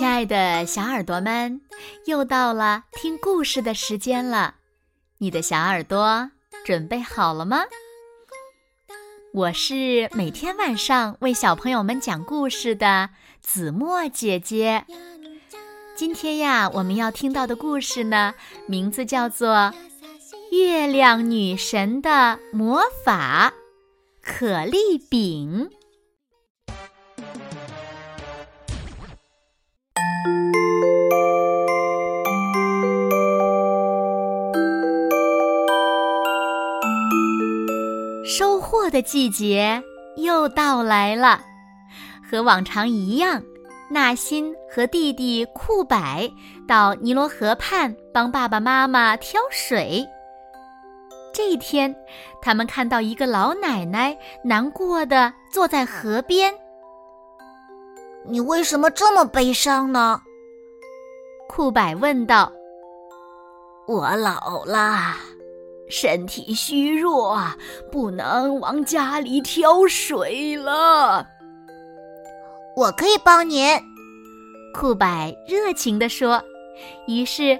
[0.00, 1.60] 亲爱的小耳朵们，
[2.06, 4.54] 又到了听故事的时间了。
[5.18, 6.30] 你的小耳朵
[6.64, 7.64] 准备好了吗？
[9.34, 13.10] 我是每天晚上为小朋友们讲故事的
[13.42, 14.86] 子墨姐姐。
[15.94, 18.32] 今天呀，我们要听到的故事呢，
[18.64, 19.54] 名字叫做
[20.50, 23.52] 《月亮女神的魔法》——
[24.24, 25.70] 可丽饼。
[38.90, 39.82] 的季节
[40.16, 41.40] 又到来了，
[42.28, 43.42] 和往常一样，
[43.88, 45.96] 纳新和弟弟库柏
[46.68, 50.06] 到尼罗河畔帮爸爸妈妈挑水。
[51.32, 51.94] 这一天，
[52.42, 56.52] 他们看到一个老奶奶难过的坐在河边。
[58.26, 60.20] “你为什么这么悲伤呢？”
[61.48, 62.52] 库柏问道。
[63.86, 65.16] “我老了。”
[65.90, 67.38] 身体虚弱，
[67.90, 71.26] 不能往家里挑水了。
[72.76, 73.66] 我可以帮您，
[74.72, 75.06] 库柏
[75.46, 76.42] 热情地说。
[77.06, 77.58] 于是，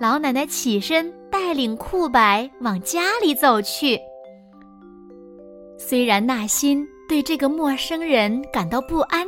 [0.00, 4.00] 老奶奶起身带领库柏往家里走去。
[5.78, 9.26] 虽然纳新对这个陌生人感到不安，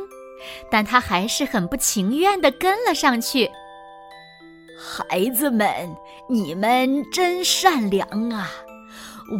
[0.69, 3.49] 但他还是很不情愿地跟了上去。
[4.85, 5.95] 孩子们，
[6.27, 8.51] 你们真善良啊！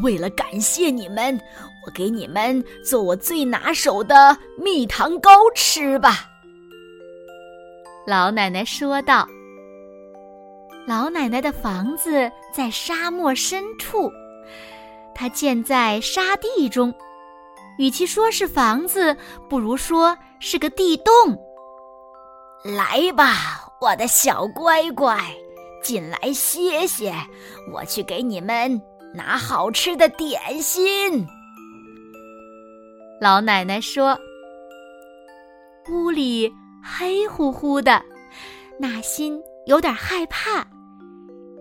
[0.01, 1.37] 为了感谢你们，
[1.85, 6.25] 我给你们做我最拿手的蜜糖糕吃吧。”
[8.07, 9.27] 老奶奶说道。
[10.87, 14.09] 老奶奶的房子在沙漠深处，
[15.13, 16.93] 它建在沙地中，
[17.77, 19.15] 与其说是房子，
[19.49, 21.13] 不如说是个地洞。
[22.63, 23.62] 来吧。
[23.83, 25.19] 我的小乖乖，
[25.81, 27.13] 进来歇歇，
[27.73, 28.81] 我去给你们
[29.13, 31.27] 拿好吃的点心。
[33.19, 34.17] 老奶奶说
[35.91, 36.49] ：“屋里
[36.81, 38.01] 黑乎乎的，
[38.79, 40.65] 纳新有点害怕，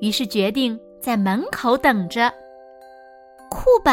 [0.01, 2.33] 于是决定在门口等着。
[3.51, 3.93] 库柏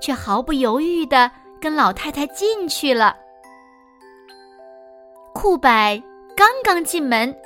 [0.00, 1.30] 却毫不犹豫的
[1.60, 3.16] 跟老太太进去了。
[5.32, 5.70] 库柏
[6.40, 7.36] 刚刚进门。”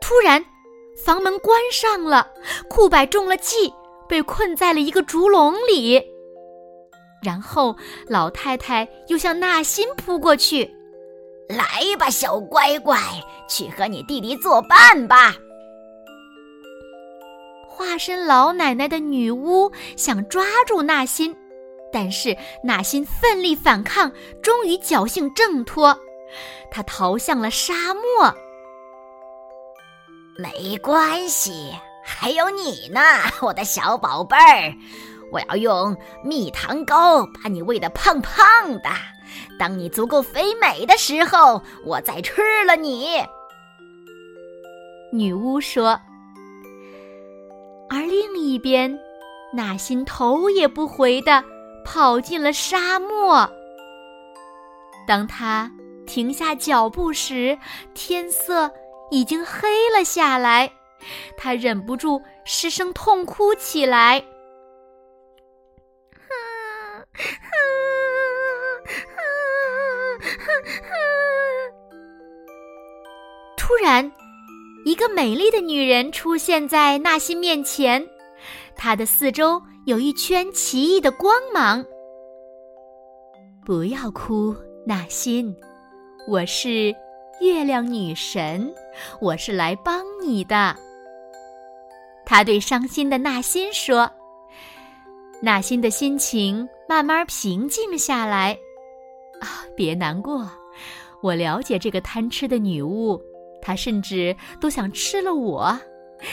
[0.00, 0.44] 突然，
[1.04, 2.30] 房门关上了，
[2.68, 3.72] 库柏中了计，
[4.08, 6.00] 被困在了一个竹笼里。
[7.24, 7.74] 然后，
[8.06, 10.70] 老太太又向纳新扑过去
[11.50, 11.66] ：“来
[11.98, 12.96] 吧，小乖乖，
[13.48, 15.34] 去和你弟弟作伴吧。”
[17.66, 21.34] 化身老奶奶的女巫想抓住纳新，
[21.92, 25.98] 但是纳新奋力反抗，终于侥幸挣脱，
[26.70, 28.34] 他逃向了沙漠。
[30.38, 31.72] 没关系，
[32.04, 33.00] 还有你呢，
[33.40, 34.72] 我的小宝贝儿。
[35.32, 38.90] 我要用蜜糖糕把你喂得胖胖的。
[39.58, 43.24] 当你足够肥美的时候，我再吃了你。
[45.12, 45.98] 女巫说。
[47.88, 48.98] 而另一边，
[49.52, 51.42] 纳新头也不回的
[51.84, 53.50] 跑进了沙漠。
[55.06, 55.70] 当他
[56.06, 57.58] 停下脚步时，
[57.94, 58.72] 天色。
[59.08, 60.68] 已经黑了下来，
[61.36, 64.20] 他忍不住失声痛哭起来。
[73.56, 74.10] 突然，
[74.84, 78.04] 一个美丽的女人出现在纳新面前，
[78.74, 81.84] 她的四周有一圈奇异的光芒。
[83.64, 84.52] 不要哭，
[84.84, 85.54] 纳新，
[86.26, 86.94] 我是。
[87.38, 88.74] 月亮女神，
[89.20, 90.74] 我是来帮你的。
[92.24, 94.10] 他对伤心的纳新说
[95.42, 98.58] ：“纳新的心情慢慢平静下来。
[99.38, 100.50] 啊，别难过，
[101.20, 103.20] 我了解这个贪吃的女巫，
[103.60, 105.78] 她甚至都想吃了我，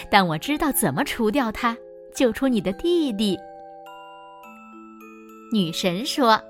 [0.09, 1.75] 但我知道怎么除掉她，
[2.15, 3.37] 救出你的弟弟。”
[5.51, 6.41] 女神说：“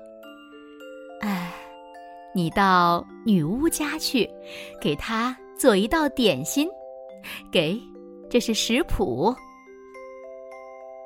[1.22, 1.52] 哎。”
[2.34, 4.28] 你到女巫家去，
[4.80, 6.68] 给她做一道点心。
[7.50, 7.80] 给，
[8.28, 9.34] 这是食谱：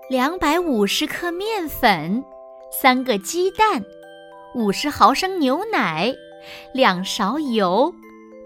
[0.09, 2.25] 两百五十克面粉，
[2.73, 3.85] 三个鸡蛋，
[4.55, 6.13] 五十毫升牛奶，
[6.73, 7.93] 两勺油，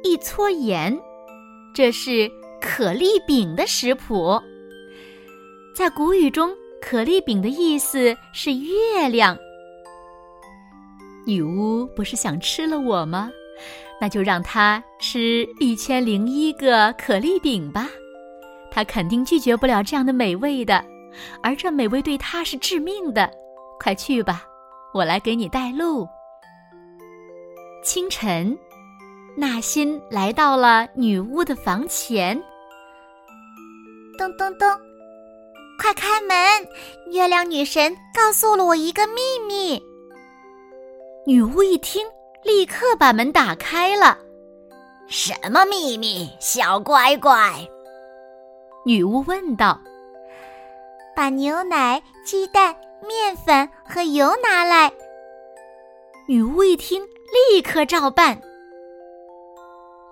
[0.02, 0.98] 一撮盐。
[1.74, 2.30] 这是
[2.60, 4.38] 可丽饼的食谱。
[5.74, 6.50] 在古语中，
[6.80, 9.38] 可丽饼的意思是月亮。
[11.26, 13.30] 女巫不是想吃了我吗？
[14.00, 17.88] 那就让他吃一千零一个可丽饼吧。
[18.70, 20.84] 他肯定拒绝不了这样的美味的，
[21.42, 23.30] 而这美味对他是致命的。
[23.78, 24.42] 快去吧，
[24.92, 26.08] 我来给你带路。
[27.84, 28.58] 清晨，
[29.36, 32.36] 纳新来到了女巫的房前。
[34.18, 34.68] 咚咚咚，
[35.80, 36.36] 快开门！
[37.12, 39.82] 月亮女神告诉了我一个秘密。
[41.24, 42.04] 女巫一听，
[42.42, 44.18] 立刻把门打开了。
[45.06, 47.64] 什么秘密，小乖乖？
[48.84, 49.80] 女巫问道
[51.14, 52.74] ：“把牛奶、鸡蛋、
[53.06, 54.92] 面粉和油拿来。”
[56.26, 57.00] 女巫一听，
[57.52, 58.42] 立刻照办。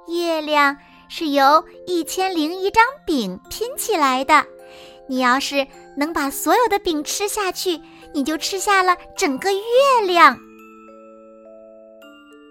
[0.07, 0.77] 月亮
[1.09, 4.47] 是由一千零一张饼拼起来的，
[5.09, 5.67] 你要是
[5.97, 7.81] 能把所有的饼吃下去，
[8.15, 10.39] 你就吃下了整个月亮。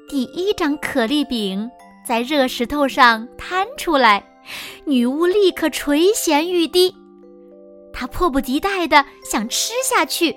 [0.09, 1.69] 第一张可丽饼
[2.03, 4.25] 在热石头上摊出来。
[4.85, 6.95] 女巫立刻垂涎欲滴，
[7.93, 10.35] 她迫不及待的想吃下去。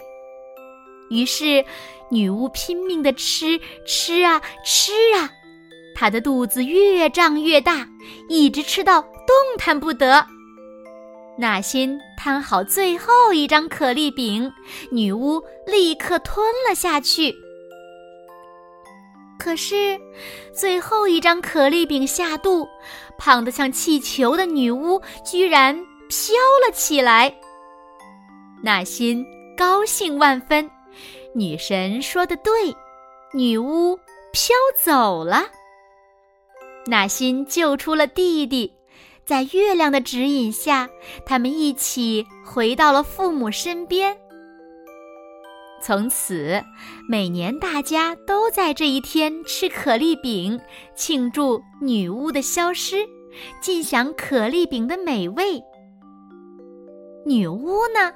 [1.09, 1.65] 于是，
[2.11, 5.31] 女巫拼命的吃，吃啊吃啊，
[5.95, 7.89] 她的肚子越胀越大，
[8.29, 10.27] 一直吃到动弹不得。
[11.39, 14.53] 纳心摊好最后一张可丽饼，
[14.91, 17.35] 女巫立刻吞了下去。
[19.43, 20.01] 可是，
[20.55, 22.69] 最后一张可丽饼下肚，
[23.19, 25.75] 胖得像气球的女巫居然
[26.09, 27.35] 飘了起来。
[28.63, 30.71] 纳新高兴万分，
[31.35, 32.53] 女神说的对，
[33.35, 33.97] 女巫
[34.31, 35.43] 飘走了。
[36.87, 38.73] 纳新救出了弟弟，
[39.27, 40.89] 在月亮的指引下，
[41.27, 44.17] 他们一起回到了父母身边。
[45.83, 46.63] 从此，
[47.09, 50.61] 每年大家都在这一天吃可丽饼，
[50.95, 53.05] 庆祝女巫的消失，
[53.61, 55.61] 尽享可丽饼的美味。
[57.27, 58.15] 女巫呢，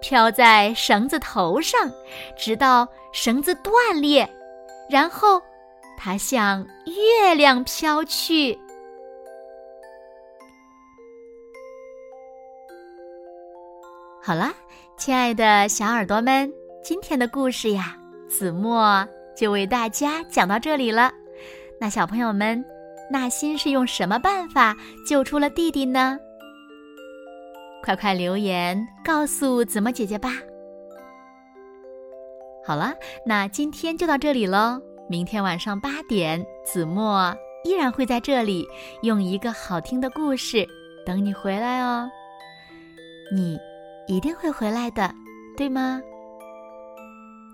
[0.00, 1.90] 飘在绳子头上，
[2.36, 4.28] 直到绳子断裂，
[4.88, 5.42] 然后
[5.96, 8.56] 她向月亮飘去。
[14.22, 14.54] 好啦，
[14.96, 16.52] 亲爱的小耳朵们。
[16.88, 17.94] 今天的故事呀，
[18.30, 19.06] 子墨
[19.36, 21.12] 就为大家讲到这里了。
[21.78, 22.64] 那小朋友们，
[23.10, 24.74] 纳新是用什么办法
[25.06, 26.18] 救出了弟弟呢？
[27.82, 30.30] 快快留言告诉子墨姐姐吧。
[32.64, 32.94] 好了，
[33.26, 34.80] 那今天就到这里喽。
[35.10, 38.66] 明天晚上八点，子墨依然会在这里
[39.02, 40.66] 用一个好听的故事
[41.04, 42.08] 等你回来哦。
[43.30, 43.58] 你
[44.06, 45.14] 一定会回来的，
[45.54, 46.00] 对吗？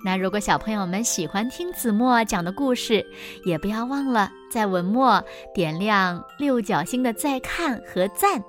[0.04, 3.02] 那如果小朋友们喜欢听子墨讲的故事，
[3.46, 5.22] 也不要忘了在文末
[5.54, 8.42] 点亮六角星的再看和赞。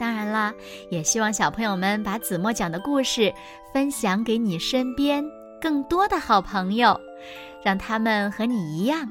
[0.00, 0.52] 当然啦，
[0.90, 3.32] 也希望小朋友们把子墨讲的故事
[3.72, 5.24] 分享给你身边
[5.60, 6.98] 更多的好朋友，
[7.64, 9.08] 让他们和你一样，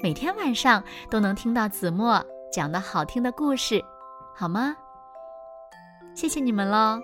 [0.00, 0.80] 每天晚上
[1.10, 3.84] 都能听到子墨讲的好听的故事，
[4.36, 4.76] 好吗？
[6.14, 7.00] 谢谢你们喽。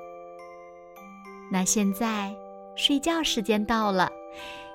[1.50, 2.43] 那现在。
[2.76, 4.10] 睡觉时间到了，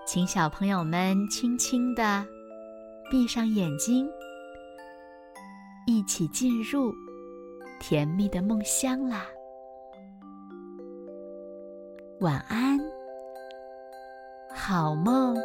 [0.06, 2.26] 请小朋友们轻轻的
[3.12, 4.10] 闭上眼睛，
[5.86, 6.94] 一起进入
[7.80, 9.26] 甜蜜的梦乡啦。
[12.22, 12.80] 晚安，
[14.54, 15.36] 好梦。